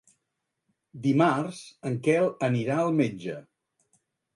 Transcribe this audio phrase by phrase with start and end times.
[1.03, 1.61] Dimarts
[1.93, 3.41] en Quel anirà al metge.